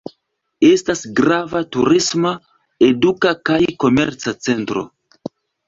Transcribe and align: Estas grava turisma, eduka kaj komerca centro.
Estas 0.69 1.03
grava 1.19 1.61
turisma, 1.77 2.33
eduka 2.89 3.35
kaj 3.53 3.61
komerca 3.87 4.37
centro. 4.49 4.87